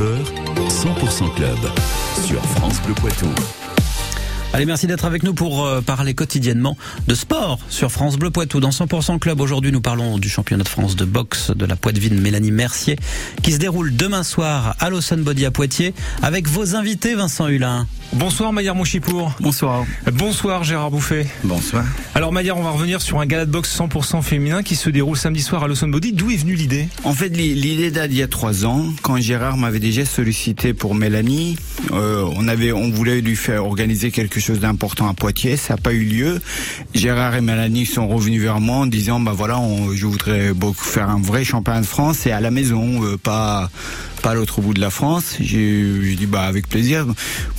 19h, 0.00 0.70
100% 0.70 1.34
Club 1.34 1.58
sur 2.24 2.42
France 2.42 2.80
Bleu 2.84 2.94
Poitou. 2.94 3.26
Allez, 4.52 4.64
merci 4.64 4.86
d'être 4.86 5.04
avec 5.04 5.22
nous 5.22 5.34
pour 5.34 5.66
euh, 5.66 5.82
parler 5.82 6.14
quotidiennement 6.14 6.76
de 7.06 7.14
sport 7.14 7.58
sur 7.68 7.92
France 7.92 8.16
Bleu 8.16 8.30
Poitou. 8.30 8.60
Dans 8.60 8.70
100% 8.70 9.18
Club, 9.18 9.40
aujourd'hui, 9.40 9.72
nous 9.72 9.82
parlons 9.82 10.18
du 10.18 10.30
championnat 10.30 10.64
de 10.64 10.68
France 10.68 10.96
de 10.96 11.04
boxe 11.04 11.50
de 11.50 11.66
la 11.66 11.76
Poitevine 11.76 12.18
Mélanie 12.18 12.50
Mercier 12.50 12.96
qui 13.42 13.52
se 13.52 13.58
déroule 13.58 13.94
demain 13.94 14.22
soir 14.22 14.74
à 14.80 14.88
Lawson 14.88 15.18
Body 15.18 15.44
à 15.44 15.50
Poitiers 15.50 15.92
avec 16.22 16.48
vos 16.48 16.74
invités, 16.74 17.14
Vincent 17.14 17.48
Hulin. 17.48 17.86
Bonsoir 18.12 18.52
Maillard 18.52 18.74
Mouchipour. 18.74 19.32
Bonsoir. 19.38 19.84
Bonsoir 20.12 20.64
Gérard 20.64 20.90
Bouffet. 20.90 21.28
Bonsoir. 21.44 21.84
Alors 22.16 22.32
Maillard, 22.32 22.58
on 22.58 22.62
va 22.64 22.70
revenir 22.70 23.00
sur 23.00 23.20
un 23.20 23.26
gala 23.26 23.46
de 23.46 23.52
boxe 23.52 23.78
100% 23.78 24.20
féminin 24.22 24.64
qui 24.64 24.74
se 24.74 24.90
déroule 24.90 25.16
samedi 25.16 25.42
soir 25.42 25.62
à 25.62 25.68
Lawson 25.68 25.86
Body. 25.86 26.12
D'où 26.12 26.28
est 26.30 26.36
venue 26.36 26.54
l'idée? 26.54 26.88
En 27.04 27.12
fait, 27.12 27.28
l'idée 27.28 27.92
date 27.92 28.10
d'il 28.10 28.18
y 28.18 28.22
a 28.22 28.28
trois 28.28 28.66
ans, 28.66 28.86
quand 29.02 29.16
Gérard 29.18 29.56
m'avait 29.56 29.78
déjà 29.78 30.04
sollicité 30.04 30.74
pour 30.74 30.96
Mélanie. 30.96 31.56
Euh, 31.92 32.28
on 32.34 32.48
avait, 32.48 32.72
on 32.72 32.90
voulait 32.90 33.20
lui 33.20 33.36
faire 33.36 33.64
organiser 33.64 34.10
quelque 34.10 34.40
chose 34.40 34.58
d'important 34.58 35.08
à 35.08 35.14
Poitiers. 35.14 35.56
Ça 35.56 35.74
n'a 35.74 35.80
pas 35.80 35.92
eu 35.92 36.02
lieu. 36.02 36.40
Gérard 36.94 37.36
et 37.36 37.40
Mélanie 37.40 37.86
sont 37.86 38.08
revenus 38.08 38.42
vers 38.42 38.60
moi 38.60 38.78
en 38.78 38.86
disant, 38.86 39.20
bah 39.20 39.34
voilà, 39.36 39.60
on, 39.60 39.94
je 39.94 40.06
voudrais 40.06 40.52
beaucoup 40.52 40.84
faire 40.84 41.10
un 41.10 41.20
vrai 41.20 41.44
championnat 41.44 41.82
de 41.82 41.86
France 41.86 42.26
et 42.26 42.32
à 42.32 42.40
la 42.40 42.50
maison, 42.50 43.04
euh, 43.04 43.16
pas 43.16 43.70
pas 44.20 44.34
l'autre 44.34 44.60
bout 44.60 44.74
de 44.74 44.80
la 44.80 44.90
France. 44.90 45.36
J'ai 45.40 46.14
dit 46.16 46.26
bah 46.26 46.42
avec 46.42 46.68
plaisir. 46.68 47.06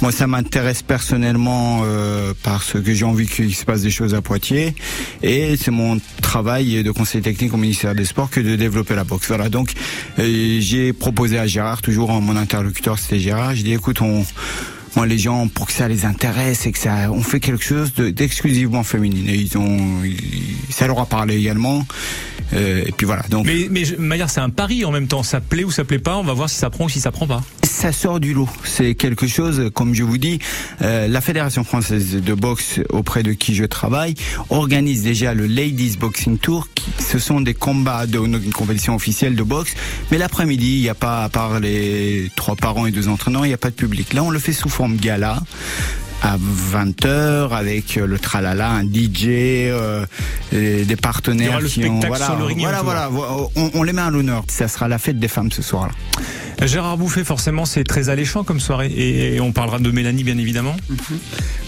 Moi 0.01 0.11
ça 0.11 0.27
m'intéresse 0.27 0.81
personnellement 0.81 1.81
euh, 1.83 2.33
parce 2.43 2.73
que 2.73 2.93
j'ai 2.93 3.05
envie 3.05 3.27
qu'il 3.27 3.53
se 3.55 3.65
passe 3.65 3.81
des 3.81 3.91
choses 3.91 4.13
à 4.13 4.21
Poitiers 4.21 4.75
et 5.23 5.55
c'est 5.57 5.71
mon 5.71 5.99
travail 6.21 6.83
de 6.83 6.91
conseiller 6.91 7.23
technique 7.23 7.53
au 7.53 7.57
ministère 7.57 7.95
des 7.95 8.05
Sports 8.05 8.29
que 8.29 8.39
de 8.39 8.55
développer 8.55 8.95
la 8.95 9.03
boxe. 9.03 9.27
Voilà 9.27 9.49
donc 9.49 9.73
euh, 10.19 10.57
j'ai 10.59 10.93
proposé 10.93 11.39
à 11.39 11.47
Gérard 11.47 11.81
toujours 11.81 12.11
mon 12.21 12.35
interlocuteur 12.35 12.99
c'était 12.99 13.19
Gérard. 13.19 13.55
J'ai 13.55 13.63
dit 13.63 13.73
écoute 13.73 14.01
on 14.01 14.25
moi 14.95 15.05
les 15.05 15.17
gens 15.17 15.47
pour 15.47 15.67
que 15.67 15.73
ça 15.73 15.87
les 15.87 16.05
intéresse 16.05 16.65
et 16.65 16.71
que 16.71 16.79
ça 16.79 17.11
on 17.11 17.21
fait 17.21 17.39
quelque 17.39 17.63
chose 17.63 17.93
d'exclusivement 17.93 18.83
féminin 18.83 19.31
et 19.31 19.35
ils 19.35 19.57
ont 19.57 19.77
ça 20.69 20.87
leur 20.87 20.99
a 20.99 21.05
parlé 21.05 21.35
également 21.35 21.85
euh, 22.53 22.83
et 22.85 22.91
puis 22.91 23.05
voilà. 23.05 23.23
Donc. 23.29 23.45
Mais, 23.45 23.67
mais 23.69 24.17
c'est 24.27 24.39
un 24.39 24.49
pari 24.49 24.85
en 24.85 24.91
même 24.91 25.07
temps. 25.07 25.23
Ça 25.23 25.39
plaît 25.39 25.63
ou 25.63 25.71
ça 25.71 25.83
plaît 25.83 25.99
pas. 25.99 26.17
On 26.17 26.23
va 26.23 26.33
voir 26.33 26.49
si 26.49 26.57
ça 26.57 26.69
prend 26.69 26.85
ou 26.85 26.89
si 26.89 26.99
ça 26.99 27.11
prend 27.11 27.27
pas. 27.27 27.41
Ça 27.81 27.91
sort 27.91 28.19
du 28.19 28.35
lot. 28.35 28.47
C'est 28.63 28.93
quelque 28.93 29.25
chose, 29.25 29.71
comme 29.73 29.95
je 29.95 30.03
vous 30.03 30.19
dis, 30.19 30.37
euh, 30.83 31.07
la 31.07 31.19
Fédération 31.19 31.63
française 31.63 32.21
de 32.23 32.33
boxe 32.35 32.79
auprès 32.89 33.23
de 33.23 33.33
qui 33.33 33.55
je 33.55 33.65
travaille 33.65 34.13
organise 34.51 35.01
déjà 35.01 35.33
le 35.33 35.47
Ladies 35.47 35.97
Boxing 35.99 36.37
Tour. 36.37 36.67
Qui, 36.75 36.91
ce 36.99 37.17
sont 37.17 37.41
des 37.41 37.55
combats 37.55 38.05
de 38.05 38.19
une 38.19 38.51
compétition 38.51 38.93
officielle 38.93 39.35
de 39.35 39.41
boxe. 39.41 39.73
Mais 40.11 40.19
l'après-midi, 40.19 40.75
il 40.75 40.81
n'y 40.81 40.89
a 40.89 40.93
pas, 40.93 41.23
à 41.23 41.29
part 41.29 41.59
les 41.59 42.29
trois 42.35 42.55
parents 42.55 42.85
et 42.85 42.91
deux 42.91 43.07
entraîneurs, 43.07 43.47
il 43.47 43.49
n'y 43.49 43.55
a 43.55 43.57
pas 43.57 43.71
de 43.71 43.75
public. 43.75 44.13
Là, 44.13 44.21
on 44.21 44.29
le 44.29 44.37
fait 44.37 44.53
sous 44.53 44.69
forme 44.69 44.97
gala 44.97 45.41
à 46.21 46.37
20h 46.37 47.49
avec 47.49 47.97
euh, 47.97 48.05
le 48.05 48.19
tralala, 48.19 48.69
un 48.69 48.83
DJ, 48.83 49.25
euh, 49.25 50.05
des 50.51 50.95
partenaires 51.01 51.63
qui 51.65 51.83
ont 51.85 51.99
voilà, 51.99 52.25
sur 52.25 52.35
le 52.37 52.43
ring 52.43 52.59
voilà, 52.59 52.83
voilà, 52.83 53.09
on, 53.55 53.71
on, 53.73 53.81
les 53.81 53.91
met 53.91 54.03
à 54.03 54.11
l'honneur. 54.11 54.43
Ça 54.49 54.67
sera 54.67 54.87
la 54.87 54.99
fête 54.99 55.17
des 55.17 55.27
femmes 55.27 55.51
ce 55.51 55.63
soir-là. 55.63 55.93
Gérard 56.67 56.97
Bouffet, 56.97 57.23
forcément, 57.23 57.65
c'est 57.65 57.83
très 57.83 58.09
alléchant 58.09 58.43
comme 58.43 58.59
soirée. 58.59 58.91
Et 58.95 59.41
on 59.41 59.51
parlera 59.51 59.79
de 59.79 59.89
Mélanie, 59.91 60.23
bien 60.23 60.37
évidemment. 60.37 60.75
Mm 60.89 60.95
-hmm. 60.95 61.17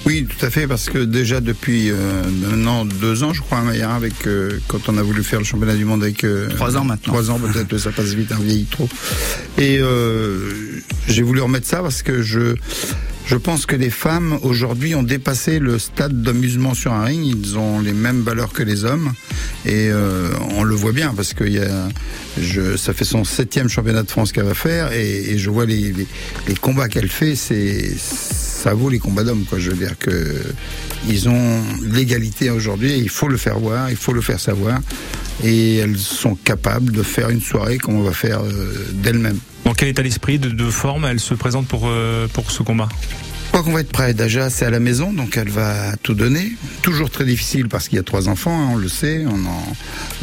Oui, 0.06 0.28
tout 0.30 0.46
à 0.46 0.50
fait, 0.50 0.68
parce 0.68 0.90
que 0.90 1.00
déjà 1.00 1.40
depuis 1.42 1.90
euh, 1.90 2.24
maintenant 2.42 2.86
deux 2.86 3.24
ans, 3.24 3.34
je 3.34 3.42
crois, 3.42 3.62
Maillard, 3.62 3.96
avec 3.96 4.28
euh, 4.28 4.60
quand 4.68 4.90
on 4.90 4.98
a 4.98 5.02
voulu 5.02 5.24
faire 5.24 5.40
le 5.40 5.46
championnat 5.46 5.76
du 5.76 5.86
monde 5.86 6.04
avec 6.04 6.24
euh, 6.24 6.50
trois 6.50 6.76
ans 6.78 6.84
maintenant. 6.84 7.14
Trois 7.14 7.32
ans, 7.32 7.40
peut-être 7.40 7.78
ça 7.78 7.92
passe 7.92 8.14
vite, 8.14 8.32
un 8.32 8.36
hein, 8.36 8.40
vieillit 8.44 8.70
trop. 8.70 8.90
Et 9.58 9.80
euh, 9.80 10.52
j'ai 11.08 11.24
voulu 11.24 11.42
remettre 11.42 11.68
ça 11.68 11.80
parce 11.82 12.04
que 12.04 12.22
je 12.22 12.56
je 13.26 13.36
pense 13.38 13.66
que 13.66 13.76
les 13.76 13.90
femmes 13.90 14.38
aujourd'hui 14.42 14.96
ont 14.96 15.04
dépassé 15.04 15.60
le 15.60 15.80
stade 15.80 16.22
d'amusement 16.22 16.74
sur 16.74 16.94
un 16.94 17.06
ring. 17.06 17.26
Ils 17.26 17.58
ont 17.58 17.80
les 17.80 17.94
mêmes 17.94 18.22
valeurs 18.22 18.52
que 18.52 18.64
les 18.64 18.84
hommes 18.84 19.14
et 19.66 19.90
euh, 19.90 20.30
on 20.58 20.64
le 20.64 20.76
voit 20.76 20.92
bien 20.92 21.14
parce 21.16 21.34
que 21.34 21.44
y 21.46 21.60
a, 21.60 22.78
ça 22.78 22.94
fait 22.94 23.06
son 23.06 23.24
septième 23.24 23.70
championnat 23.70 24.04
de 24.04 24.12
France 24.12 24.32
qu'elle 24.32 24.44
va 24.44 24.54
faire 24.54 24.92
et, 24.92 25.38
je 25.38 25.50
vois 25.50 25.66
les, 25.66 25.94
les, 25.94 26.08
les 26.48 26.56
combats 26.56 26.90
qu'elle 26.90 27.10
fait. 27.10 27.36
C'est 27.36 27.96
ça 27.98 28.74
vaut 28.74 28.90
les 28.90 29.00
combats 29.00 29.24
d'hommes 29.24 29.46
quoi. 29.46 29.60
Je 29.60 29.72
veux 29.72 29.78
dire 29.78 29.98
que 29.98 30.36
ils 31.08 31.30
ont 31.30 31.62
l'égalité 31.82 32.50
aujourd'hui. 32.50 32.98
Il 32.98 33.10
faut 33.10 33.28
le 33.28 33.38
faire 33.38 33.60
voir, 33.60 33.90
il 33.90 33.98
faut 33.98 34.14
le 34.14 34.22
faire 34.22 34.40
savoir 34.40 34.80
et 35.44 35.78
elles 35.78 35.98
sont 35.98 36.36
capables 36.36 36.92
de 36.92 37.04
faire 37.04 37.30
une 37.30 37.42
soirée 37.42 37.78
comme 37.78 37.96
on 37.96 38.04
va 38.04 38.14
faire 38.14 38.42
euh, 38.42 38.88
d'elles-mêmes. 38.94 39.40
Dans 39.66 39.74
quel 39.74 39.90
état 39.90 40.04
d'esprit, 40.04 40.40
de, 40.40 40.50
de, 40.50 40.70
forme 40.70 41.06
elle 41.06 41.20
se 41.20 41.34
présente 41.34 41.68
pour, 41.68 41.84
euh, 41.86 42.28
pour 42.28 42.52
ce 42.52 42.64
combat? 42.64 42.90
Crois 43.54 43.64
qu'on 43.64 43.72
va 43.72 43.82
être 43.82 43.92
prêt. 43.92 44.16
Déjà, 44.16 44.50
c'est 44.50 44.66
à 44.66 44.72
la 44.72 44.80
maison, 44.80 45.14
donc 45.14 45.38
elle 45.38 45.50
va 45.50 45.96
tout 46.02 46.16
donner. 46.16 46.54
Toujours 46.82 47.12
très 47.12 47.24
difficile 47.24 47.70
parce 47.70 47.88
qu'il 47.88 47.98
y 47.98 48.00
a 48.00 48.04
trois 48.04 48.28
enfants, 48.28 48.60
hein, 48.60 48.70
on 48.72 48.78
le 48.78 48.88
sait. 48.88 49.26
On 49.28 49.46
en... 49.46 49.74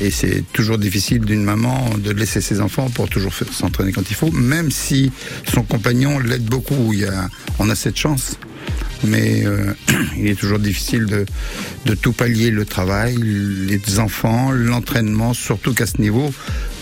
Et 0.01 0.11
c'est 0.11 0.43
toujours 0.53 0.79
difficile 0.79 1.21
d'une 1.21 1.45
maman 1.45 1.91
de 1.97 2.11
laisser 2.11 2.41
ses 2.41 2.61
enfants 2.61 2.91
pour 2.91 3.09
toujours 3.09 3.33
s'entraîner 3.33 3.93
quand 3.93 4.11
il 4.11 4.17
faut, 4.17 4.33
même 4.33 4.73
si 4.73 5.13
son 5.45 5.63
compagnon 5.63 6.19
l'aide 6.19 6.45
beaucoup. 6.45 6.93
Il 6.93 7.01
y 7.01 7.05
a... 7.05 7.29
On 7.61 7.71
a 7.71 7.77
cette 7.77 7.97
chance 7.97 8.37
mais 9.05 9.45
euh, 9.45 9.73
il 10.17 10.29
est 10.29 10.39
toujours 10.39 10.59
difficile 10.59 11.07
de, 11.07 11.27
de, 11.87 11.95
tout 11.95 12.13
pallier 12.13 12.51
le 12.51 12.65
travail, 12.65 13.17
les 13.17 13.99
enfants, 13.99 14.51
l'entraînement, 14.53 15.35
surtout 15.35 15.75
qu'à 15.75 15.87
ce 15.87 16.01
niveau, 16.01 16.33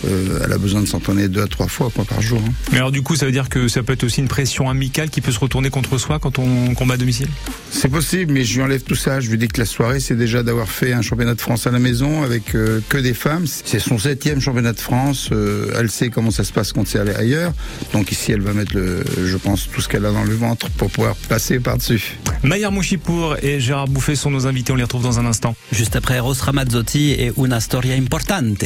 euh, 0.07 0.41
elle 0.43 0.53
a 0.53 0.57
besoin 0.57 0.81
de 0.81 0.87
s'entraîner 0.87 1.27
deux 1.27 1.41
à 1.41 1.47
trois 1.47 1.67
fois 1.67 1.91
quoi, 1.93 2.05
par 2.05 2.21
jour. 2.21 2.41
Hein. 2.45 2.51
Mais 2.71 2.77
alors 2.77 2.91
du 2.91 3.01
coup, 3.01 3.15
ça 3.15 3.25
veut 3.25 3.31
dire 3.31 3.49
que 3.49 3.67
ça 3.67 3.83
peut 3.83 3.93
être 3.93 4.03
aussi 4.03 4.21
une 4.21 4.27
pression 4.27 4.69
amicale 4.69 5.09
qui 5.09 5.21
peut 5.21 5.31
se 5.31 5.39
retourner 5.39 5.69
contre 5.69 5.97
soi 5.97 6.19
quand 6.19 6.39
on 6.39 6.73
combat 6.73 6.95
à 6.95 6.97
domicile? 6.97 7.27
C'est 7.71 7.89
possible, 7.89 8.33
mais 8.33 8.43
je 8.43 8.55
lui 8.55 8.63
enlève 8.63 8.83
tout 8.83 8.95
ça. 8.95 9.19
Je 9.19 9.29
lui 9.29 9.37
dis 9.37 9.47
que 9.47 9.59
la 9.59 9.65
soirée, 9.65 9.99
c'est 9.99 10.15
déjà 10.15 10.43
d'avoir 10.43 10.69
fait 10.69 10.93
un 10.93 11.01
championnat 11.01 11.35
de 11.35 11.41
France 11.41 11.67
à 11.67 11.71
la 11.71 11.79
maison 11.79 12.23
avec 12.23 12.55
euh, 12.55 12.81
que 12.89 12.97
des 12.97 13.13
femmes. 13.13 13.45
C'est 13.47 13.79
son 13.79 13.97
septième 13.97 14.39
championnat 14.39 14.73
de 14.73 14.79
France. 14.79 15.29
Euh, 15.31 15.71
elle 15.77 15.89
sait 15.89 16.09
comment 16.09 16.31
ça 16.31 16.43
se 16.43 16.51
passe 16.51 16.73
quand 16.73 16.87
c'est 16.87 16.99
allé 16.99 17.13
ailleurs. 17.13 17.53
Donc 17.93 18.11
ici, 18.11 18.31
elle 18.31 18.41
va 18.41 18.53
mettre, 18.53 18.75
le, 18.75 19.03
je 19.25 19.37
pense, 19.37 19.69
tout 19.71 19.81
ce 19.81 19.87
qu'elle 19.87 20.05
a 20.05 20.11
dans 20.11 20.23
le 20.23 20.35
ventre 20.35 20.69
pour 20.71 20.89
pouvoir 20.89 21.15
passer 21.15 21.59
par-dessus. 21.59 22.17
Maillard 22.43 22.71
Mouchipour 22.71 23.37
et 23.43 23.59
Gérard 23.59 23.87
Bouffet 23.87 24.15
sont 24.15 24.31
nos 24.31 24.47
invités. 24.47 24.71
On 24.71 24.75
les 24.75 24.83
retrouve 24.83 25.03
dans 25.03 25.19
un 25.19 25.25
instant. 25.25 25.55
Juste 25.71 25.95
après 25.95 26.19
Ros 26.19 26.33
Ramazzotti 26.33 27.11
et 27.11 27.31
Una 27.37 27.59
Storia 27.59 27.95
Importante. 27.95 28.65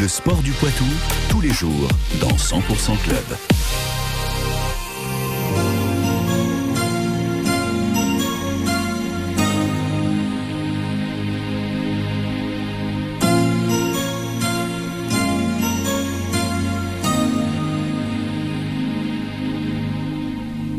Le 0.00 0.06
sport 0.06 0.42
du 0.42 0.52
Poitou, 0.52 0.84
tous 1.28 1.40
les 1.40 1.50
jours, 1.50 1.88
dans 2.20 2.28
100% 2.28 2.96
Club. 3.02 3.24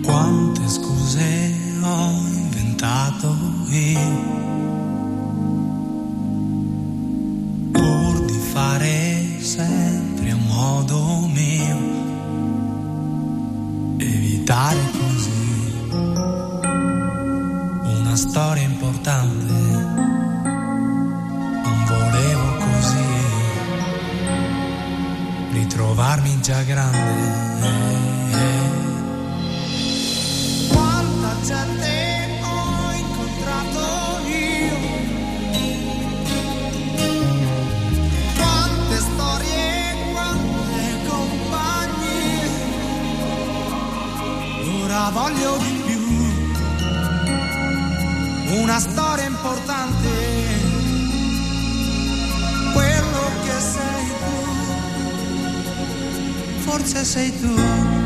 Quante 0.02 0.68
scuse 0.70 1.54
ho 1.84 2.10
inventato 2.38 3.36
io? 3.70 4.39
Ritrovarmi 25.80 26.42
già 26.42 26.62
grande. 26.64 26.98
Quanta 30.74 31.36
gente 31.42 32.40
ho 32.42 32.92
incontrato 32.92 33.80
ora 44.84 45.10
voglio 45.12 45.58
di 45.58 45.82
più. 45.86 45.98
Una 48.62 48.80
storia 48.80 49.26
importante, 49.26 50.09
forza 56.80 57.04
sei 57.04 57.32
tu 57.32 57.99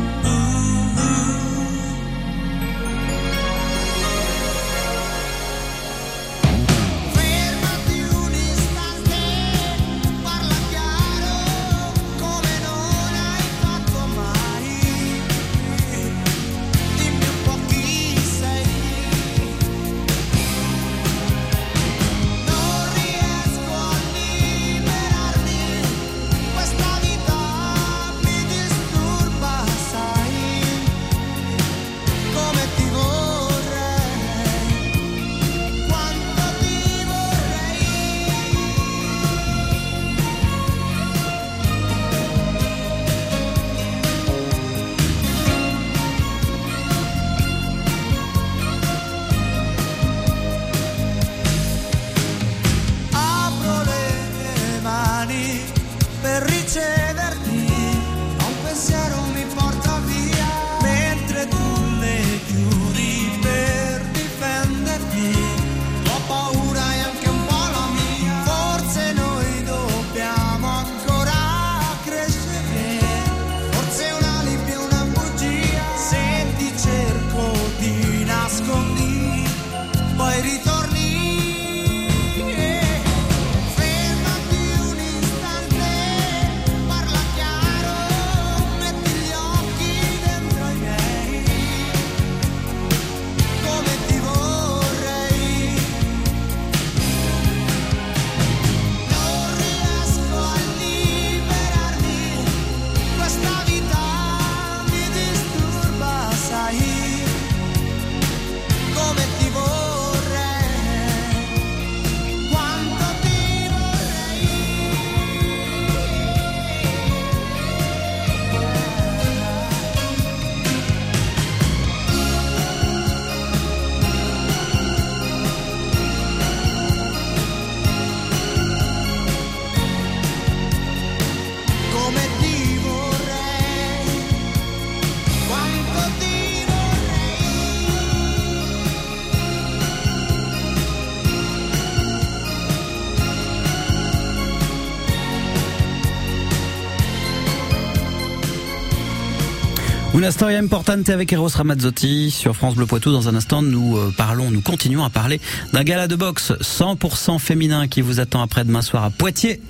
Una 150.14 150.30
storia 150.30 150.60
importante 150.60 151.08
avec 151.08 151.32
Eros 151.32 151.56
Ramazzotti 151.56 152.30
sur 152.30 152.54
France 152.54 152.76
Bleu 152.76 152.86
Poitou. 152.86 153.10
Dans 153.10 153.28
un 153.28 153.34
instant, 153.34 153.62
nous 153.62 153.96
euh, 153.96 154.14
parlons, 154.16 154.48
nous 154.52 154.60
continuons 154.60 155.02
à 155.02 155.10
parler 155.10 155.40
d'un 155.72 155.82
gala 155.82 156.06
de 156.06 156.14
boxe 156.14 156.52
100% 156.60 157.40
féminin 157.40 157.88
qui 157.88 158.00
vous 158.00 158.20
attend 158.20 158.40
après-demain 158.40 158.80
soir 158.80 159.02
à 159.02 159.10
Poitiers. 159.10 159.60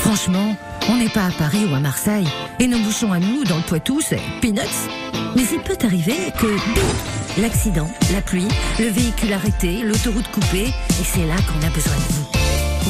Franchement, 0.00 0.56
on 0.88 0.96
n'est 0.96 1.08
pas 1.08 1.26
à 1.26 1.30
Paris 1.30 1.66
ou 1.70 1.74
à 1.76 1.78
Marseille. 1.78 2.26
Et 2.58 2.66
nos 2.66 2.80
bouchons 2.80 3.12
à 3.12 3.20
nous, 3.20 3.44
dans 3.44 3.58
le 3.58 3.62
Poitou, 3.62 4.00
c'est 4.00 4.20
peanuts. 4.40 4.88
Mais 5.36 5.44
il 5.52 5.60
peut 5.60 5.78
arriver 5.86 6.16
que, 6.36 7.40
l'accident, 7.40 7.88
la 8.12 8.22
pluie, 8.22 8.48
le 8.80 8.88
véhicule 8.88 9.32
arrêté, 9.32 9.82
l'autoroute 9.84 10.26
coupée, 10.32 10.66
et 10.66 11.04
c'est 11.04 11.26
là 11.26 11.36
qu'on 11.36 11.64
a 11.64 11.70
besoin 11.70 11.94
de 11.94 12.12
vous. 12.12 12.29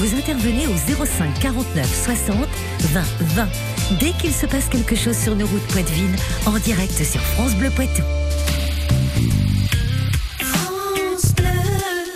Vous 0.01 0.17
intervenez 0.17 0.67
au 0.67 1.05
05 1.05 1.41
49 1.41 2.05
60 2.05 2.49
20 2.81 3.03
20 3.21 3.49
dès 4.01 4.13
qu'il 4.13 4.33
se 4.33 4.47
passe 4.47 4.65
quelque 4.71 4.97
chose 4.97 5.15
sur 5.15 5.37
nos 5.37 5.47
routes 5.47 5.67
poitevines 5.67 6.17
en 6.47 6.53
direct 6.53 7.05
sur 7.05 7.21
France 7.21 7.55
Bleu 7.55 7.69
Poitou. 7.69 8.03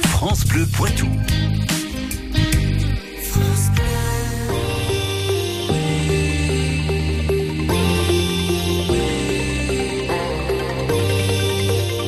France 0.05 0.47
Bleu 0.47 0.65
Poitou. 0.73 1.11
France 3.23 3.69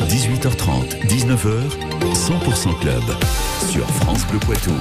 18h30, 0.08 1.06
19h, 1.06 1.61
100% 2.14 2.81
Club 2.81 3.02
sur 3.69 3.87
France 3.87 4.26
Bleu 4.28 4.38
Poitou. 4.38 4.73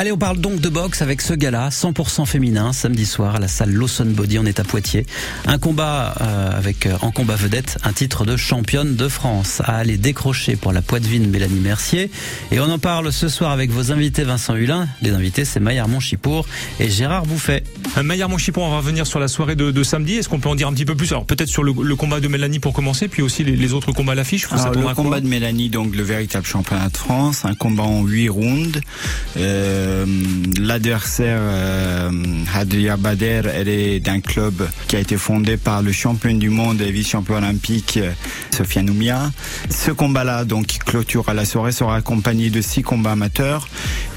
Allez, 0.00 0.12
on 0.12 0.16
parle 0.16 0.38
donc 0.38 0.60
de 0.60 0.68
boxe 0.68 1.02
avec 1.02 1.20
ce 1.20 1.34
gala 1.34 1.70
100% 1.70 2.24
féminin 2.24 2.72
samedi 2.72 3.04
soir 3.04 3.34
à 3.34 3.40
la 3.40 3.48
salle 3.48 3.72
Lawson 3.72 4.04
Body. 4.04 4.38
On 4.38 4.44
est 4.44 4.60
à 4.60 4.62
Poitiers. 4.62 5.04
Un 5.44 5.58
combat 5.58 6.14
euh, 6.20 6.56
avec 6.56 6.86
euh, 6.86 6.96
en 7.02 7.10
combat 7.10 7.34
vedette 7.34 7.78
un 7.82 7.92
titre 7.92 8.24
de 8.24 8.36
championne 8.36 8.94
de 8.94 9.08
France 9.08 9.60
à 9.64 9.78
aller 9.78 9.96
décrocher 9.96 10.54
pour 10.54 10.72
la 10.72 10.82
Poitevine 10.82 11.28
Mélanie 11.28 11.58
Mercier. 11.58 12.12
Et 12.52 12.60
on 12.60 12.70
en 12.70 12.78
parle 12.78 13.12
ce 13.12 13.28
soir 13.28 13.50
avec 13.50 13.72
vos 13.72 13.90
invités 13.90 14.22
Vincent 14.22 14.54
Hulin. 14.54 14.86
Les 15.02 15.10
invités 15.10 15.44
c'est 15.44 15.58
Maillard 15.58 15.88
Monchipour 15.88 16.46
et 16.78 16.88
Gérard 16.88 17.26
Bouffet. 17.26 17.64
Euh, 17.96 18.04
Maillard 18.04 18.28
Monchipon, 18.28 18.64
on 18.64 18.70
va 18.70 18.76
revenir 18.76 19.04
sur 19.04 19.18
la 19.18 19.26
soirée 19.26 19.56
de, 19.56 19.72
de 19.72 19.82
samedi. 19.82 20.14
Est-ce 20.14 20.28
qu'on 20.28 20.38
peut 20.38 20.48
en 20.48 20.54
dire 20.54 20.68
un 20.68 20.74
petit 20.74 20.84
peu 20.84 20.94
plus? 20.94 21.10
Alors 21.10 21.26
peut-être 21.26 21.48
sur 21.48 21.64
le, 21.64 21.72
le 21.82 21.96
combat 21.96 22.20
de 22.20 22.28
Mélanie 22.28 22.60
pour 22.60 22.72
commencer, 22.72 23.08
puis 23.08 23.22
aussi 23.22 23.42
les, 23.42 23.56
les 23.56 23.72
autres 23.72 23.90
combats 23.90 24.12
à 24.12 24.14
l'affiche. 24.14 24.46
Le 24.48 24.94
combat 24.94 25.20
de 25.20 25.26
Mélanie, 25.26 25.70
donc 25.70 25.96
le 25.96 26.04
véritable 26.04 26.46
championnat 26.46 26.88
de 26.88 26.96
France, 26.96 27.44
un 27.44 27.54
combat 27.56 27.82
en 27.82 28.04
8 28.04 28.28
rounds. 28.28 28.80
Euh, 29.36 29.87
L'adversaire 30.60 31.38
euh, 31.40 32.10
Hadria 32.54 32.96
Bader, 32.96 33.42
elle 33.54 33.68
est 33.68 34.00
d'un 34.00 34.20
club 34.20 34.68
qui 34.86 34.96
a 34.96 34.98
été 34.98 35.16
fondé 35.16 35.56
par 35.56 35.82
le 35.82 35.92
champion 35.92 36.34
du 36.34 36.50
monde 36.50 36.80
et 36.80 36.90
vice-champion 36.90 37.36
olympique 37.36 37.98
euh, 38.02 38.12
Sofiane 38.50 38.90
Oumia. 38.90 39.30
Ce 39.70 39.90
combat-là, 39.90 40.44
donc 40.44 40.66
qui 40.66 40.78
clôture 40.78 41.28
à 41.28 41.34
la 41.34 41.44
soirée, 41.44 41.72
sera 41.72 41.96
accompagné 41.96 42.50
de 42.50 42.60
six 42.60 42.82
combats 42.82 43.12
amateurs. 43.12 43.68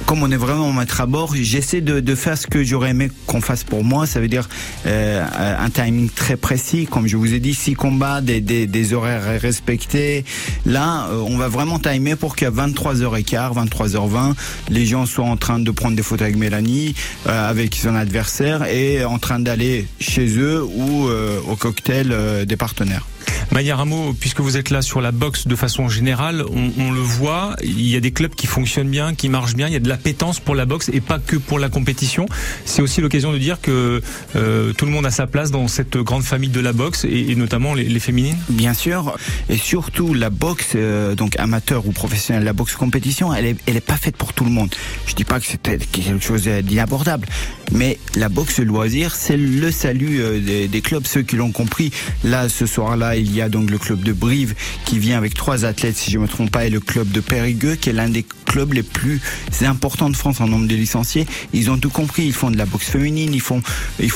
Comme 0.06 0.24
on 0.24 0.32
est 0.32 0.38
vraiment 0.38 0.72
maître 0.74 1.02
à 1.02 1.06
bord, 1.06 1.36
j'essaie 1.36 1.82
de, 1.82 2.00
de 2.00 2.16
faire 2.16 2.38
ce 2.38 2.48
que 2.48 2.64
j'aurais 2.64 2.90
aimé 2.90 3.10
qu'on 3.28 3.42
fasse 3.42 3.64
pour 3.64 3.84
moi. 3.84 4.06
Ça 4.06 4.20
veut 4.20 4.28
dire 4.28 4.50
euh, 4.86 5.26
un 5.60 5.70
timing 5.70 6.10
très 6.10 6.38
précis, 6.38 6.88
comme 6.90 7.08
je 7.08 7.18
vous 7.18 7.34
ai 7.34 7.40
dit, 7.40 7.54
six 7.54 7.74
combats, 7.74 8.22
des, 8.22 8.42
des, 8.42 8.94
horaires 8.94 9.40
respectés. 9.40 10.26
Là, 10.66 11.08
euh, 11.10 11.24
on 11.26 11.38
va 11.38 11.48
vraiment 11.48 11.80
timer 11.80 12.16
pour 12.16 12.36
qu'à 12.36 12.52
23h15, 12.52 13.68
23h20, 13.68 14.34
les 14.70 14.86
gens 14.86 15.06
soient 15.06 15.26
en 15.26 15.38
train 15.38 15.60
de 15.60 15.72
prendre 15.72 15.96
des 15.96 16.04
photos 16.04 16.26
avec 16.26 16.38
Mélanie, 16.38 16.94
euh, 17.28 17.50
avec 17.50 17.76
son 17.76 17.96
adversaire 17.96 18.66
et 18.66 19.06
en 19.06 19.20
train 19.20 19.40
d'aller 19.40 19.88
chez 20.00 20.38
eux 20.38 20.64
ou 20.64 21.10
au 21.50 21.56
cocktail 21.56 22.46
des 22.46 22.58
partenaires. 22.58 23.06
Maillard 23.52 23.80
Rameau, 23.80 24.14
puisque 24.14 24.40
vous 24.40 24.58
êtes 24.58 24.70
là 24.70 24.82
sur 24.82 25.02
la 25.02 25.12
boxe 25.12 25.48
de 25.48 25.56
façon 25.56 25.90
générale, 25.90 26.44
on, 26.78 26.92
le 26.92 27.00
voit, 27.00 27.56
il 27.64 27.88
y 27.88 27.96
a 27.96 28.00
des 28.00 28.12
clubs 28.12 28.34
qui 28.34 28.48
fonctionnent 28.48 28.90
bien, 28.90 29.14
qui 29.14 29.30
marchent 29.30 29.56
bien, 29.56 29.68
il 29.68 29.74
y 29.74 29.76
a 29.76 29.80
de 29.80 29.90
l'appétence 29.90 30.40
pour 30.40 30.56
la 30.56 30.66
boxe 30.66 30.90
et 30.94 31.02
pas 31.02 31.20
que 31.20 31.36
pour 31.36 31.60
la 31.60 31.70
compétition. 31.70 32.26
C'est 32.66 32.82
aussi 32.82 33.02
l'occasion 33.02 33.34
de 33.34 33.38
dire 33.38 33.62
que 33.62 34.02
euh, 34.36 34.74
tout 34.74 34.86
le 34.86 34.92
monde 34.92 35.06
a 35.06 35.12
sa 35.12 35.28
place 35.28 35.52
dans 35.52 35.68
cette 35.68 35.98
grande 35.98 36.24
famille 36.24 36.50
de 36.50 36.60
la 36.60 36.74
boxe 36.74 37.06
et, 37.06 37.36
notamment 37.36 37.74
les, 37.74 38.00
féminines. 38.00 38.38
Bien 38.50 38.74
sûr, 38.74 39.16
et 39.50 39.58
surtout 39.58 40.14
la 40.14 40.30
boxe, 40.30 40.72
euh, 40.76 41.16
donc 41.16 41.38
amateur 41.38 41.86
ou 41.88 41.92
professionnel, 41.92 42.44
la 42.44 42.54
boxe 42.54 42.76
compétition, 42.76 43.34
elle 43.34 43.46
est, 43.46 43.56
elle 43.68 43.78
est 43.78 43.82
pas 43.82 43.98
faite 43.98 44.18
pour 44.18 44.34
tout 44.34 44.44
le 44.44 44.52
monde. 44.52 44.74
Je 45.06 45.14
dis 45.14 45.24
pas 45.24 45.40
que 45.40 45.46
c'était 45.46 45.78
quelque 45.78 46.24
chose 46.24 46.44
d'inabordable, 46.44 47.28
mais 47.72 48.00
la 48.16 48.30
boxe 48.30 48.60
loisir, 48.60 49.16
c'est 49.16 49.38
le 49.38 49.72
salut 49.72 50.20
euh, 50.22 50.68
des 50.68 50.82
clubs, 50.82 51.06
ceux 51.06 51.22
qui 51.22 51.36
l'ont 51.36 51.52
compris. 51.52 51.92
Là, 52.24 52.50
ce 52.50 52.66
soir-là, 52.66 53.16
il 53.22 53.36
y 53.36 53.42
a 53.42 53.50
donc 53.50 53.70
le 53.70 53.78
club 53.78 54.02
de 54.02 54.14
Brive 54.14 54.56
qui 54.86 55.00
vient 55.00 55.18
avec 55.18 55.34
trois 55.34 55.66
athlètes, 55.66 55.98
si 55.98 56.12
je 56.12 56.18
me 56.18 56.28
trompe 56.28 56.52
pas, 56.52 56.66
et 56.66 56.70
le 56.70 56.80
club 56.80 57.12
de 57.12 57.20
Périgueux 57.20 57.76
qui 57.76 57.90
est 57.90 57.94
l'un 57.94 58.10
des 58.10 58.26
clubs 58.46 58.74
les 58.74 58.84
plus 58.84 59.22
importants 59.62 60.10
de 60.10 60.16
France 60.16 60.42
en 60.42 60.48
nombre 60.48 60.68
de 60.68 60.76
licenciés. 60.76 61.26
Ils 61.54 61.70
ont 61.70 61.78
tout 61.78 61.90
compris. 61.90 62.24
Ils 62.26 62.34
font 62.34 62.52
de 62.52 62.58
la 62.58 62.66
boxe 62.66 62.90
féminine, 62.90 63.34
ils 63.34 63.42
font, 63.42 63.62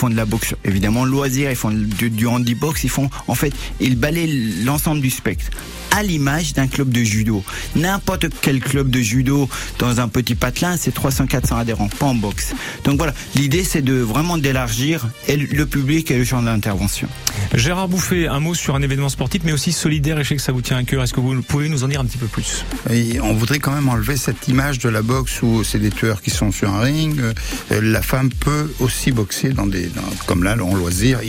de 0.09 0.15
la 0.15 0.25
boxe 0.25 0.55
évidemment 0.63 1.05
loisir, 1.05 1.49
ils 1.49 1.55
font 1.55 1.71
du, 1.71 2.09
du 2.09 2.27
handi 2.27 2.55
box, 2.55 2.83
ils 2.83 2.89
font, 2.89 3.09
en 3.27 3.35
fait, 3.35 3.53
ils 3.79 3.97
balayent 3.97 4.63
l'ensemble 4.63 5.01
du 5.01 5.09
spectre 5.09 5.49
à 5.95 6.03
l'image 6.03 6.53
d'un 6.53 6.67
club 6.67 6.89
de 6.89 7.01
judo. 7.03 7.43
N'importe 7.75 8.25
quel 8.41 8.59
club 8.59 8.89
de 8.89 8.99
judo 8.99 9.47
dans 9.79 10.01
un 10.01 10.09
petit 10.09 10.35
patelin, 10.35 10.75
c'est 10.77 10.93
300-400 10.93 11.59
adhérents, 11.59 11.87
pas 11.87 12.07
en 12.07 12.15
boxe. 12.15 12.53
Donc 12.83 12.97
voilà, 12.97 13.13
l'idée 13.35 13.63
c'est 13.63 13.81
de 13.81 13.93
vraiment 13.93 14.37
d'élargir 14.37 15.07
le 15.29 15.63
public 15.65 16.11
et 16.11 16.17
le 16.17 16.25
champ 16.25 16.41
d'intervention. 16.41 17.07
Gérard 17.53 17.87
Bouffet, 17.87 18.27
un 18.27 18.39
mot 18.39 18.53
sur 18.53 18.75
un 18.75 18.81
événement 18.81 19.09
sportif, 19.09 19.43
mais 19.45 19.53
aussi 19.53 19.71
solidaire, 19.71 20.19
et 20.19 20.23
je 20.23 20.29
sais 20.29 20.35
que 20.35 20.41
ça 20.41 20.51
vous 20.51 20.61
tient 20.61 20.77
à 20.77 20.83
cœur. 20.83 21.03
Est-ce 21.03 21.13
que 21.13 21.19
vous 21.19 21.41
pouvez 21.41 21.69
nous 21.69 21.83
en 21.83 21.87
dire 21.87 22.01
un 22.01 22.05
petit 22.05 22.17
peu 22.17 22.27
plus? 22.27 22.65
Et 22.89 23.19
On 23.21 23.33
voudrait 23.33 23.59
quand 23.59 23.73
même 23.73 23.87
enlever 23.87 24.17
cette 24.17 24.47
image 24.47 24.79
de 24.79 24.89
la 24.89 25.01
boxe 25.01 25.41
où 25.41 25.63
c'est 25.63 25.79
des 25.79 25.91
tueurs 25.91 26.21
qui 26.21 26.29
sont 26.29 26.51
sur 26.51 26.73
un 26.73 26.81
ring. 26.81 27.21
La 27.69 28.01
femme 28.01 28.29
peut 28.29 28.73
aussi 28.79 29.11
boxer 29.11 29.49
dans 29.49 29.65
des, 29.65 29.87
dans, 29.87 30.01
comme 30.25 30.43
là, 30.43 30.55
en 30.61 30.75
loisir. 30.75 31.19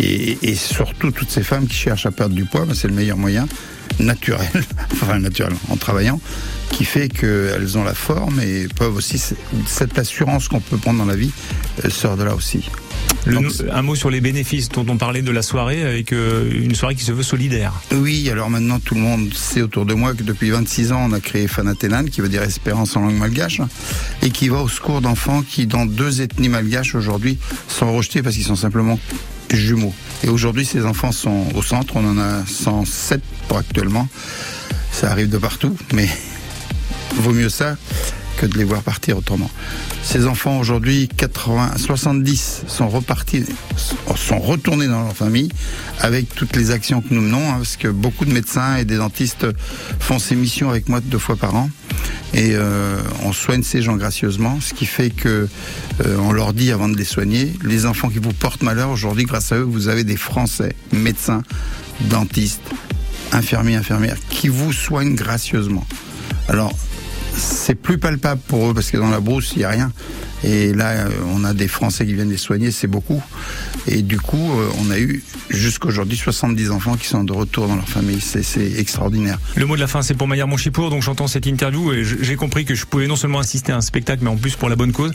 Et, 0.00 0.54
surtout 0.54 1.10
toutes 1.10 1.30
ces 1.30 1.42
femmes 1.42 1.66
qui 1.66 1.76
cherchent 1.76 2.06
à 2.06 2.10
perdre 2.10 2.34
du 2.34 2.44
poids, 2.44 2.64
ben 2.64 2.74
c'est 2.74 2.88
le 2.88 2.94
meilleur 2.94 3.16
moyen 3.16 3.46
naturel, 4.00 4.48
enfin 4.92 5.18
naturel, 5.18 5.52
en 5.68 5.76
travaillant, 5.76 6.20
qui 6.70 6.84
fait 6.84 7.08
qu'elles 7.08 7.78
ont 7.78 7.84
la 7.84 7.94
forme 7.94 8.40
et 8.40 8.66
peuvent 8.76 8.96
aussi 8.96 9.20
cette 9.66 9.98
assurance 9.98 10.48
qu'on 10.48 10.60
peut 10.60 10.76
prendre 10.76 10.98
dans 10.98 11.04
la 11.04 11.16
vie 11.16 11.32
elle 11.82 11.92
sort 11.92 12.16
de 12.16 12.24
là 12.24 12.34
aussi. 12.34 12.68
Le, 13.26 13.34
Donc, 13.34 13.46
un 13.72 13.82
mot 13.82 13.94
sur 13.94 14.10
les 14.10 14.20
bénéfices 14.20 14.68
dont 14.68 14.84
on 14.88 14.96
parlait 14.96 15.22
de 15.22 15.30
la 15.30 15.42
soirée 15.42 15.82
avec 15.82 16.12
euh, 16.12 16.50
une 16.52 16.74
soirée 16.74 16.94
qui 16.94 17.04
se 17.04 17.12
veut 17.12 17.22
solidaire. 17.22 17.72
Oui, 17.92 18.28
alors 18.30 18.50
maintenant 18.50 18.78
tout 18.78 18.94
le 18.94 19.00
monde 19.00 19.32
sait 19.34 19.62
autour 19.62 19.86
de 19.86 19.94
moi 19.94 20.14
que 20.14 20.22
depuis 20.22 20.50
26 20.50 20.92
ans 20.92 21.06
on 21.08 21.12
a 21.12 21.20
créé 21.20 21.48
Fanatenan 21.48 22.04
qui 22.04 22.20
veut 22.20 22.28
dire 22.28 22.42
espérance 22.42 22.96
en 22.96 23.00
langue 23.00 23.16
malgache 23.16 23.60
et 24.22 24.30
qui 24.30 24.48
va 24.48 24.60
au 24.60 24.68
secours 24.68 25.00
d'enfants 25.00 25.42
qui 25.42 25.66
dans 25.66 25.86
deux 25.86 26.20
ethnies 26.20 26.48
malgaches 26.50 26.94
aujourd'hui 26.94 27.38
sont 27.68 27.94
rejetés 27.94 28.22
parce 28.22 28.34
qu'ils 28.34 28.44
sont 28.44 28.56
simplement 28.56 28.98
jumeaux. 29.52 29.94
Et 30.22 30.28
aujourd'hui, 30.28 30.64
ces 30.64 30.84
enfants 30.84 31.12
sont 31.12 31.46
au 31.54 31.62
centre. 31.62 31.96
On 31.96 32.06
en 32.06 32.18
a 32.18 32.44
107 32.46 33.20
pour 33.48 33.58
actuellement. 33.58 34.08
Ça 34.92 35.10
arrive 35.10 35.28
de 35.28 35.38
partout, 35.38 35.76
mais 35.92 36.08
vaut 37.16 37.32
mieux 37.32 37.48
ça 37.48 37.76
de 38.46 38.58
les 38.58 38.64
voir 38.64 38.82
partir 38.82 39.16
autrement. 39.18 39.50
Ces 40.02 40.26
enfants 40.26 40.58
aujourd'hui, 40.58 41.08
80, 41.16 41.72
70 41.78 42.64
sont 42.66 42.88
repartis, 42.88 43.44
sont 44.16 44.38
retournés 44.38 44.86
dans 44.86 45.04
leur 45.04 45.16
famille 45.16 45.50
avec 46.00 46.34
toutes 46.34 46.56
les 46.56 46.70
actions 46.70 47.00
que 47.00 47.12
nous 47.12 47.20
menons, 47.20 47.50
hein, 47.50 47.56
parce 47.58 47.76
que 47.76 47.88
beaucoup 47.88 48.24
de 48.24 48.32
médecins 48.32 48.76
et 48.76 48.84
des 48.84 48.96
dentistes 48.96 49.46
font 50.00 50.18
ces 50.18 50.36
missions 50.36 50.70
avec 50.70 50.88
moi 50.88 51.00
deux 51.00 51.18
fois 51.18 51.36
par 51.36 51.54
an. 51.54 51.70
Et 52.32 52.50
euh, 52.54 53.00
on 53.22 53.32
soigne 53.32 53.62
ces 53.62 53.80
gens 53.80 53.96
gracieusement, 53.96 54.58
ce 54.60 54.74
qui 54.74 54.86
fait 54.86 55.10
que 55.10 55.48
euh, 56.04 56.16
on 56.18 56.32
leur 56.32 56.52
dit 56.52 56.72
avant 56.72 56.88
de 56.88 56.96
les 56.96 57.04
soigner, 57.04 57.52
les 57.62 57.86
enfants 57.86 58.08
qui 58.08 58.18
vous 58.18 58.32
portent 58.32 58.62
malheur 58.62 58.90
aujourd'hui, 58.90 59.24
grâce 59.24 59.52
à 59.52 59.56
eux, 59.56 59.62
vous 59.62 59.86
avez 59.88 60.02
des 60.02 60.16
Français, 60.16 60.74
médecins, 60.92 61.42
dentistes, 62.00 62.68
infirmiers, 63.30 63.76
infirmières, 63.76 64.16
qui 64.30 64.48
vous 64.48 64.72
soignent 64.72 65.14
gracieusement. 65.14 65.86
Alors 66.48 66.72
c'est 67.36 67.74
plus 67.74 67.98
palpable 67.98 68.40
pour 68.46 68.70
eux 68.70 68.74
parce 68.74 68.90
que 68.90 68.96
dans 68.96 69.10
la 69.10 69.20
brousse, 69.20 69.52
il 69.54 69.58
n'y 69.58 69.64
a 69.64 69.70
rien. 69.70 69.92
Et 70.42 70.74
là, 70.74 71.06
on 71.34 71.42
a 71.44 71.54
des 71.54 71.68
Français 71.68 72.04
qui 72.04 72.12
viennent 72.12 72.30
les 72.30 72.36
soigner, 72.36 72.70
c'est 72.70 72.86
beaucoup. 72.86 73.22
Et 73.86 74.02
du 74.02 74.20
coup, 74.20 74.50
on 74.78 74.90
a 74.90 74.98
eu 74.98 75.22
jusqu'aujourd'hui 75.48 76.18
70 76.18 76.70
enfants 76.70 76.96
qui 76.96 77.06
sont 77.06 77.24
de 77.24 77.32
retour 77.32 77.66
dans 77.66 77.76
leur 77.76 77.88
famille. 77.88 78.20
C'est 78.20 78.44
extraordinaire. 78.78 79.38
Le 79.56 79.66
mot 79.66 79.74
de 79.74 79.80
la 79.80 79.86
fin, 79.86 80.02
c'est 80.02 80.14
pour 80.14 80.28
Maillard 80.28 80.48
Monchipour. 80.48 80.90
Donc 80.90 81.02
j'entends 81.02 81.28
cette 81.28 81.46
interview 81.46 81.92
et 81.92 82.04
j'ai 82.04 82.36
compris 82.36 82.64
que 82.64 82.74
je 82.74 82.84
pouvais 82.86 83.06
non 83.06 83.16
seulement 83.16 83.38
assister 83.38 83.72
à 83.72 83.76
un 83.76 83.80
spectacle, 83.80 84.22
mais 84.22 84.30
en 84.30 84.36
plus 84.36 84.56
pour 84.56 84.68
la 84.68 84.76
bonne 84.76 84.92
cause. 84.92 85.12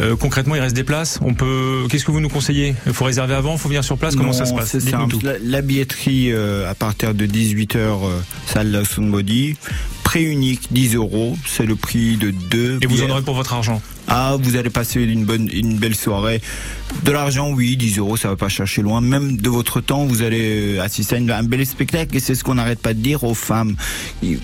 Euh, 0.00 0.16
concrètement, 0.16 0.54
il 0.54 0.60
reste 0.60 0.76
des 0.76 0.84
places. 0.84 1.18
On 1.22 1.34
peut. 1.34 1.86
Qu'est-ce 1.90 2.04
que 2.04 2.10
vous 2.10 2.20
nous 2.20 2.28
conseillez? 2.28 2.74
Il 2.86 2.92
faut 2.92 3.04
réserver 3.04 3.34
avant, 3.34 3.54
il 3.54 3.58
faut 3.58 3.68
venir 3.68 3.84
sur 3.84 3.98
place? 3.98 4.16
Comment 4.16 4.28
non, 4.28 4.32
ça 4.32 4.46
se 4.46 4.54
passe? 4.54 4.76
la, 5.22 5.34
la, 5.42 5.62
billetterie 5.62 6.32
euh, 6.32 6.70
à 6.70 6.74
partir 6.74 7.14
de 7.14 7.26
18h, 7.26 7.76
euh, 7.76 8.20
salle 8.46 8.70
Lawson 8.70 9.02
Body. 9.02 9.56
Prix 10.10 10.24
unique 10.24 10.72
10 10.72 10.96
euros, 10.96 11.36
c'est 11.46 11.64
le 11.64 11.76
prix 11.76 12.16
de 12.16 12.32
deux. 12.32 12.80
Et 12.82 12.86
vous 12.86 13.04
en 13.04 13.10
aurez 13.10 13.22
pour 13.22 13.36
votre 13.36 13.52
argent 13.52 13.80
Ah, 14.08 14.36
vous 14.40 14.56
allez 14.56 14.70
passer 14.70 15.00
une 15.02 15.24
bonne, 15.24 15.48
une 15.52 15.76
belle 15.78 15.94
soirée. 15.94 16.40
De 17.04 17.12
l'argent, 17.12 17.50
oui, 17.52 17.76
10 17.76 17.98
euros, 17.98 18.16
ça 18.16 18.28
va 18.28 18.36
pas 18.36 18.48
chercher 18.48 18.82
loin. 18.82 19.00
Même 19.00 19.36
de 19.36 19.48
votre 19.48 19.80
temps, 19.80 20.04
vous 20.06 20.22
allez 20.22 20.76
euh, 20.78 20.82
assister 20.82 21.14
à 21.14 21.18
une- 21.18 21.30
un 21.30 21.44
bel 21.44 21.64
spectacle 21.64 22.16
et 22.16 22.20
c'est 22.20 22.34
ce 22.34 22.42
qu'on 22.42 22.54
n'arrête 22.56 22.80
pas 22.80 22.94
de 22.94 22.98
dire 23.00 23.22
aux 23.22 23.34
femmes. 23.34 23.76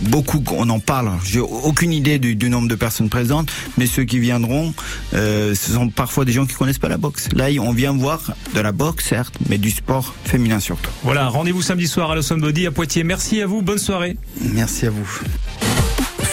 Beaucoup, 0.02 0.42
on 0.52 0.68
en 0.70 0.78
parle. 0.78 1.10
J'ai 1.25 1.40
aucune 1.40 1.92
idée 1.92 2.18
du, 2.20 2.36
du 2.36 2.48
nombre 2.48 2.68
de 2.68 2.75
personnes 2.76 3.08
présentes, 3.08 3.50
mais 3.78 3.86
ceux 3.86 4.04
qui 4.04 4.20
viendront, 4.20 4.72
euh, 5.14 5.54
ce 5.56 5.72
sont 5.72 5.88
parfois 5.88 6.25
des 6.25 6.32
gens 6.32 6.46
qui 6.46 6.54
connaissent 6.54 6.78
pas 6.78 6.88
la 6.88 6.98
boxe. 6.98 7.28
Là, 7.34 7.46
on 7.60 7.72
vient 7.72 7.92
voir 7.92 8.32
de 8.54 8.60
la 8.60 8.70
boxe, 8.72 9.06
certes, 9.08 9.34
mais 9.48 9.58
du 9.58 9.70
sport 9.72 10.14
féminin 10.25 10.60
surtout. 10.60 10.90
Voilà, 11.02 11.28
rendez-vous 11.28 11.62
samedi 11.62 11.88
soir 11.88 12.12
à 12.12 12.14
la 12.14 12.22
Body 12.36 12.66
à 12.66 12.70
Poitiers. 12.70 13.02
Merci 13.04 13.40
à 13.42 13.46
vous, 13.46 13.62
bonne 13.62 13.78
soirée. 13.78 14.16
Merci 14.40 14.86
à 14.86 14.90
vous. 14.90 15.20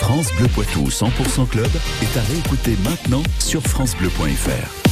France 0.03 0.33
Bleu 0.33 0.50
Poitou 0.50 0.89
100% 0.89 1.48
Club 1.48 1.69
est 2.01 2.17
à 2.17 2.22
réécouter 2.24 2.75
maintenant 2.83 3.24
sur 3.39 3.62
FranceBleu.fr. 3.62 4.82